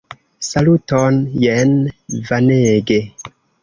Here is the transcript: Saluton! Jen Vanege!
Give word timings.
Saluton! 0.47 1.21
Jen 1.45 1.77
Vanege! 2.33 3.03